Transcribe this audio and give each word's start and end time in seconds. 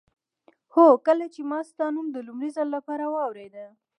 هو 0.73 0.87
کله 1.07 1.25
چې 1.33 1.41
ما 1.49 1.59
ستا 1.69 1.85
نوم 1.95 2.07
د 2.13 2.17
لومړي 2.27 2.49
ځل 2.57 2.67
لپاره 2.75 3.05
واورېده. 3.13 3.65